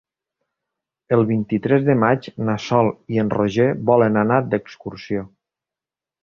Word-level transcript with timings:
El 1.17 1.19
vint-i-tres 1.31 1.85
de 1.89 1.95
maig 2.03 2.29
na 2.47 2.55
Sol 2.69 2.89
i 3.17 3.21
en 3.25 3.29
Roger 3.37 3.69
volen 3.91 4.19
anar 4.23 4.41
d'excursió. 4.55 5.29